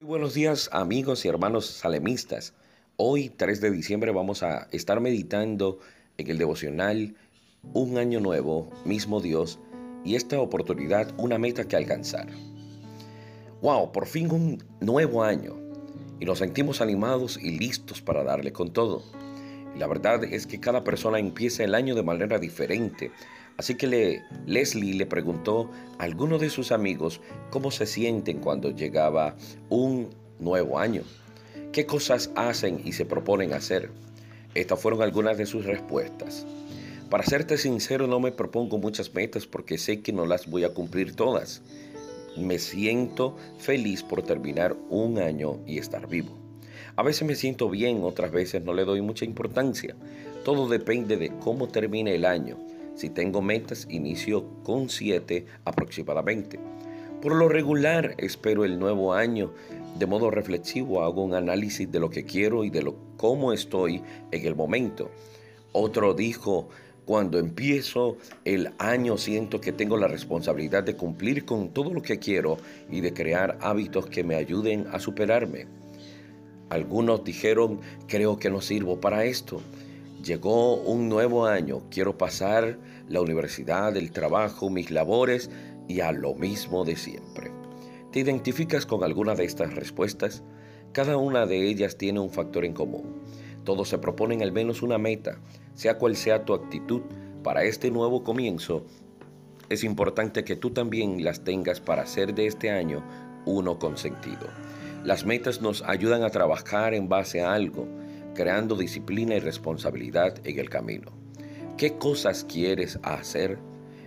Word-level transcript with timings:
Muy 0.00 0.10
buenos 0.10 0.34
días 0.34 0.70
amigos 0.70 1.24
y 1.24 1.28
hermanos 1.28 1.66
salemistas. 1.66 2.54
Hoy 2.96 3.30
3 3.30 3.60
de 3.60 3.72
diciembre 3.72 4.12
vamos 4.12 4.44
a 4.44 4.68
estar 4.70 5.00
meditando 5.00 5.80
en 6.18 6.30
el 6.30 6.38
devocional 6.38 7.16
Un 7.72 7.98
año 7.98 8.20
nuevo, 8.20 8.70
mismo 8.84 9.20
Dios, 9.20 9.58
y 10.04 10.14
esta 10.14 10.40
oportunidad 10.40 11.12
una 11.18 11.36
meta 11.36 11.66
que 11.66 11.74
alcanzar. 11.74 12.28
¡Wow! 13.60 13.90
Por 13.90 14.06
fin 14.06 14.30
un 14.30 14.62
nuevo 14.78 15.24
año 15.24 15.56
y 16.20 16.26
nos 16.26 16.38
sentimos 16.38 16.80
animados 16.80 17.36
y 17.36 17.58
listos 17.58 18.00
para 18.00 18.22
darle 18.22 18.52
con 18.52 18.72
todo. 18.72 19.02
La 19.76 19.88
verdad 19.88 20.22
es 20.22 20.46
que 20.46 20.60
cada 20.60 20.84
persona 20.84 21.18
empieza 21.18 21.64
el 21.64 21.74
año 21.74 21.96
de 21.96 22.04
manera 22.04 22.38
diferente, 22.38 23.10
Así 23.58 23.74
que 23.74 23.88
le, 23.88 24.22
Leslie 24.46 24.94
le 24.94 25.04
preguntó 25.04 25.68
a 25.98 26.04
alguno 26.04 26.38
de 26.38 26.48
sus 26.48 26.70
amigos 26.70 27.20
cómo 27.50 27.72
se 27.72 27.86
sienten 27.86 28.38
cuando 28.38 28.70
llegaba 28.70 29.34
un 29.68 30.10
nuevo 30.38 30.78
año. 30.78 31.02
¿Qué 31.72 31.84
cosas 31.84 32.30
hacen 32.36 32.80
y 32.84 32.92
se 32.92 33.04
proponen 33.04 33.52
hacer? 33.52 33.90
Estas 34.54 34.80
fueron 34.80 35.02
algunas 35.02 35.36
de 35.38 35.44
sus 35.44 35.64
respuestas. 35.64 36.46
Para 37.10 37.24
serte 37.24 37.58
sincero, 37.58 38.06
no 38.06 38.20
me 38.20 38.30
propongo 38.30 38.78
muchas 38.78 39.12
metas 39.12 39.44
porque 39.44 39.76
sé 39.76 40.02
que 40.02 40.12
no 40.12 40.24
las 40.24 40.48
voy 40.48 40.62
a 40.62 40.72
cumplir 40.72 41.16
todas. 41.16 41.60
Me 42.36 42.60
siento 42.60 43.36
feliz 43.58 44.04
por 44.04 44.22
terminar 44.22 44.76
un 44.88 45.18
año 45.18 45.58
y 45.66 45.78
estar 45.78 46.06
vivo. 46.06 46.38
A 46.94 47.02
veces 47.02 47.26
me 47.26 47.34
siento 47.34 47.68
bien, 47.68 48.04
otras 48.04 48.30
veces 48.30 48.62
no 48.62 48.72
le 48.72 48.84
doy 48.84 49.02
mucha 49.02 49.24
importancia. 49.24 49.96
Todo 50.44 50.68
depende 50.68 51.16
de 51.16 51.36
cómo 51.40 51.66
termine 51.66 52.14
el 52.14 52.24
año 52.24 52.56
si 52.98 53.10
tengo 53.10 53.40
metas, 53.40 53.86
inicio 53.88 54.44
con 54.64 54.88
7 54.88 55.46
aproximadamente. 55.64 56.58
Por 57.22 57.36
lo 57.36 57.48
regular, 57.48 58.16
espero 58.18 58.64
el 58.64 58.78
nuevo 58.80 59.14
año 59.14 59.52
de 59.96 60.06
modo 60.06 60.32
reflexivo, 60.32 61.02
hago 61.02 61.22
un 61.22 61.34
análisis 61.34 61.90
de 61.90 62.00
lo 62.00 62.10
que 62.10 62.24
quiero 62.24 62.64
y 62.64 62.70
de 62.70 62.82
lo, 62.82 62.96
cómo 63.16 63.52
estoy 63.52 64.02
en 64.32 64.46
el 64.46 64.56
momento. 64.56 65.10
Otro 65.70 66.12
dijo, 66.12 66.68
cuando 67.04 67.38
empiezo 67.38 68.16
el 68.44 68.72
año 68.78 69.16
siento 69.16 69.60
que 69.60 69.72
tengo 69.72 69.96
la 69.96 70.08
responsabilidad 70.08 70.82
de 70.82 70.96
cumplir 70.96 71.44
con 71.44 71.70
todo 71.70 71.94
lo 71.94 72.02
que 72.02 72.18
quiero 72.18 72.58
y 72.90 73.00
de 73.00 73.12
crear 73.12 73.58
hábitos 73.60 74.06
que 74.06 74.24
me 74.24 74.34
ayuden 74.34 74.88
a 74.92 74.98
superarme. 74.98 75.66
Algunos 76.68 77.22
dijeron, 77.22 77.80
creo 78.08 78.38
que 78.38 78.50
no 78.50 78.60
sirvo 78.60 79.00
para 79.00 79.24
esto. 79.24 79.60
Llegó 80.24 80.74
un 80.74 81.08
nuevo 81.08 81.46
año, 81.46 81.82
quiero 81.90 82.18
pasar 82.18 82.76
la 83.08 83.20
universidad, 83.20 83.96
el 83.96 84.10
trabajo, 84.10 84.68
mis 84.68 84.90
labores 84.90 85.48
y 85.86 86.00
a 86.00 86.10
lo 86.10 86.34
mismo 86.34 86.84
de 86.84 86.96
siempre. 86.96 87.52
¿Te 88.10 88.20
identificas 88.20 88.84
con 88.84 89.04
alguna 89.04 89.36
de 89.36 89.44
estas 89.44 89.74
respuestas? 89.74 90.42
Cada 90.92 91.16
una 91.16 91.46
de 91.46 91.68
ellas 91.68 91.96
tiene 91.96 92.18
un 92.18 92.30
factor 92.30 92.64
en 92.64 92.72
común. 92.72 93.22
Todos 93.62 93.90
se 93.90 93.98
proponen 93.98 94.42
al 94.42 94.50
menos 94.50 94.82
una 94.82 94.98
meta, 94.98 95.38
sea 95.74 95.98
cual 95.98 96.16
sea 96.16 96.44
tu 96.44 96.52
actitud 96.52 97.02
para 97.44 97.62
este 97.62 97.92
nuevo 97.92 98.24
comienzo. 98.24 98.84
Es 99.68 99.84
importante 99.84 100.42
que 100.42 100.56
tú 100.56 100.70
también 100.70 101.22
las 101.22 101.44
tengas 101.44 101.80
para 101.80 102.02
hacer 102.02 102.34
de 102.34 102.46
este 102.46 102.70
año 102.70 103.04
uno 103.46 103.78
con 103.78 103.96
sentido. 103.96 104.48
Las 105.04 105.24
metas 105.24 105.62
nos 105.62 105.82
ayudan 105.82 106.24
a 106.24 106.30
trabajar 106.30 106.92
en 106.92 107.08
base 107.08 107.40
a 107.40 107.54
algo 107.54 107.86
creando 108.38 108.76
disciplina 108.76 109.34
y 109.34 109.40
responsabilidad 109.40 110.38
en 110.44 110.60
el 110.60 110.70
camino. 110.70 111.10
¿Qué 111.76 111.98
cosas 111.98 112.44
quieres 112.44 112.96
hacer? 113.02 113.58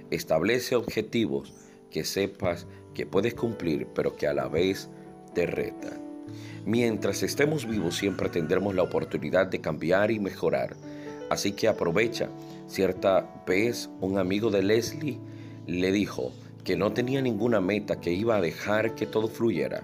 Establece 0.09 0.77
objetivos 0.77 1.53
que 1.89 2.05
sepas 2.05 2.65
que 2.93 3.05
puedes 3.05 3.33
cumplir, 3.33 3.87
pero 3.93 4.15
que 4.15 4.27
a 4.27 4.33
la 4.33 4.47
vez 4.47 4.89
te 5.35 5.47
retan. 5.47 5.99
Mientras 6.65 7.23
estemos 7.23 7.67
vivos 7.67 7.97
siempre 7.97 8.29
tendremos 8.29 8.73
la 8.73 8.83
oportunidad 8.83 9.47
de 9.47 9.59
cambiar 9.59 10.11
y 10.11 10.21
mejorar. 10.21 10.77
Así 11.29 11.51
que 11.51 11.67
aprovecha. 11.67 12.29
Cierta 12.67 13.43
vez 13.45 13.89
un 13.99 14.17
amigo 14.17 14.49
de 14.49 14.63
Leslie 14.63 15.19
le 15.67 15.91
dijo 15.91 16.31
que 16.63 16.77
no 16.77 16.93
tenía 16.93 17.21
ninguna 17.21 17.59
meta, 17.59 17.99
que 17.99 18.13
iba 18.13 18.37
a 18.37 18.41
dejar 18.41 18.95
que 18.95 19.07
todo 19.07 19.27
fluyera. 19.27 19.81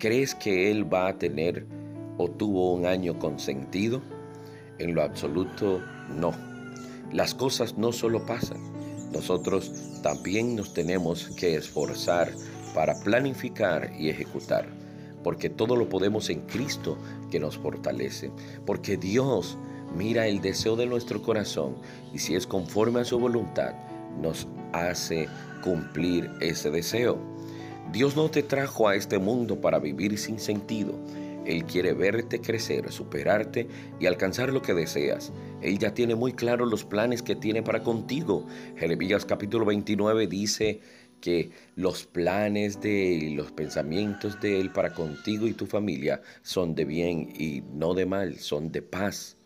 ¿Crees 0.00 0.34
que 0.34 0.72
él 0.72 0.92
va 0.92 1.06
a 1.06 1.16
tener 1.16 1.77
o 2.18 2.28
tuvo 2.28 2.74
un 2.74 2.84
año 2.84 3.18
con 3.18 3.38
sentido? 3.38 4.02
En 4.78 4.94
lo 4.94 5.02
absoluto, 5.02 5.80
no. 6.14 6.32
Las 7.12 7.34
cosas 7.34 7.78
no 7.78 7.92
solo 7.92 8.26
pasan, 8.26 8.58
nosotros 9.12 9.72
también 10.02 10.54
nos 10.54 10.74
tenemos 10.74 11.30
que 11.30 11.54
esforzar 11.54 12.30
para 12.74 13.00
planificar 13.00 13.90
y 13.98 14.10
ejecutar, 14.10 14.66
porque 15.24 15.48
todo 15.48 15.74
lo 15.74 15.88
podemos 15.88 16.28
en 16.28 16.42
Cristo 16.42 16.98
que 17.30 17.40
nos 17.40 17.56
fortalece, 17.56 18.30
porque 18.66 18.96
Dios 18.96 19.56
mira 19.96 20.26
el 20.26 20.40
deseo 20.40 20.76
de 20.76 20.86
nuestro 20.86 21.22
corazón 21.22 21.76
y 22.12 22.18
si 22.18 22.34
es 22.34 22.46
conforme 22.46 23.00
a 23.00 23.04
su 23.04 23.18
voluntad, 23.18 23.72
nos 24.20 24.46
hace 24.72 25.28
cumplir 25.62 26.30
ese 26.40 26.70
deseo. 26.70 27.18
Dios 27.92 28.16
no 28.16 28.30
te 28.30 28.42
trajo 28.42 28.86
a 28.86 28.96
este 28.96 29.18
mundo 29.18 29.60
para 29.60 29.78
vivir 29.78 30.18
sin 30.18 30.38
sentido. 30.38 30.92
Él 31.48 31.64
quiere 31.64 31.94
verte 31.94 32.40
crecer, 32.40 32.92
superarte 32.92 33.66
y 33.98 34.04
alcanzar 34.04 34.52
lo 34.52 34.60
que 34.60 34.74
deseas. 34.74 35.32
Él 35.62 35.78
ya 35.78 35.94
tiene 35.94 36.14
muy 36.14 36.34
claro 36.34 36.66
los 36.66 36.84
planes 36.84 37.22
que 37.22 37.34
tiene 37.34 37.62
para 37.62 37.82
contigo. 37.82 38.46
Jeremías 38.76 39.24
capítulo 39.24 39.64
29 39.64 40.26
dice 40.26 40.80
que 41.22 41.50
los 41.74 42.04
planes 42.04 42.82
de 42.82 43.16
Él, 43.16 43.32
los 43.32 43.50
pensamientos 43.50 44.38
de 44.40 44.60
Él 44.60 44.70
para 44.70 44.92
contigo 44.92 45.46
y 45.46 45.54
tu 45.54 45.64
familia 45.64 46.20
son 46.42 46.74
de 46.74 46.84
bien 46.84 47.32
y 47.38 47.62
no 47.72 47.94
de 47.94 48.04
mal, 48.04 48.38
son 48.38 48.70
de 48.70 48.82
paz. 48.82 49.38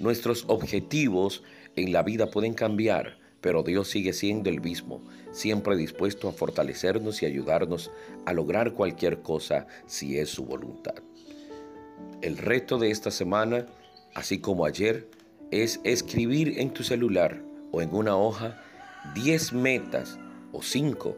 Nuestros 0.00 0.44
objetivos 0.48 1.44
en 1.76 1.92
la 1.92 2.02
vida 2.02 2.26
pueden 2.28 2.54
cambiar 2.54 3.23
pero 3.44 3.62
Dios 3.62 3.90
sigue 3.90 4.14
siendo 4.14 4.48
el 4.48 4.62
mismo, 4.62 5.02
siempre 5.30 5.76
dispuesto 5.76 6.30
a 6.30 6.32
fortalecernos 6.32 7.22
y 7.22 7.26
ayudarnos 7.26 7.90
a 8.24 8.32
lograr 8.32 8.72
cualquier 8.72 9.20
cosa 9.20 9.66
si 9.84 10.18
es 10.18 10.30
su 10.30 10.46
voluntad. 10.46 10.94
El 12.22 12.38
reto 12.38 12.78
de 12.78 12.90
esta 12.90 13.10
semana, 13.10 13.66
así 14.14 14.38
como 14.38 14.64
ayer, 14.64 15.10
es 15.50 15.78
escribir 15.84 16.58
en 16.58 16.70
tu 16.70 16.84
celular 16.84 17.42
o 17.70 17.82
en 17.82 17.94
una 17.94 18.16
hoja 18.16 18.64
10 19.14 19.52
metas 19.52 20.18
o 20.52 20.62
5 20.62 21.14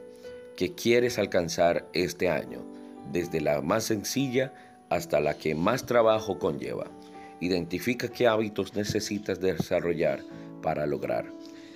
que 0.57 0.75
quieres 0.75 1.21
alcanzar 1.21 1.89
este 1.93 2.29
año, 2.29 2.67
desde 3.13 3.41
la 3.41 3.61
más 3.61 3.85
sencilla 3.85 4.53
hasta 4.91 5.21
la 5.21 5.35
que 5.35 5.55
más 5.55 5.87
trabajo 5.87 6.41
conlleva. 6.41 6.91
Identifica 7.39 8.09
qué 8.09 8.27
hábitos 8.27 8.75
necesitas 8.75 9.41
desarrollar 9.41 10.25
para 10.61 10.87
lograr. 10.87 11.33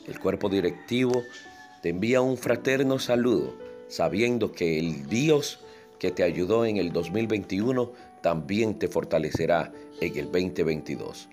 El 0.06 0.18
cuerpo 0.18 0.48
directivo 0.48 1.22
te 1.82 1.90
envía 1.90 2.20
un 2.20 2.36
fraterno 2.36 2.98
saludo, 2.98 3.54
sabiendo 3.88 4.52
que 4.52 4.78
el 4.78 5.06
Dios 5.08 5.60
que 5.98 6.10
te 6.10 6.22
ayudó 6.22 6.64
en 6.64 6.78
el 6.78 6.92
2021 6.92 7.92
también 8.22 8.78
te 8.78 8.88
fortalecerá 8.88 9.72
en 10.00 10.16
el 10.16 10.26
2022. 10.26 11.28